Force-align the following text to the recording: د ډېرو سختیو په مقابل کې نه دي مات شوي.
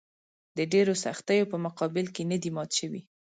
د 0.57 0.59
ډېرو 0.73 0.93
سختیو 1.05 1.49
په 1.51 1.57
مقابل 1.65 2.05
کې 2.15 2.23
نه 2.31 2.37
دي 2.41 2.49
مات 2.55 2.71
شوي. 2.79 3.01